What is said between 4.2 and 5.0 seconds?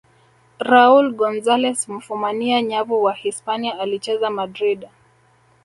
madrid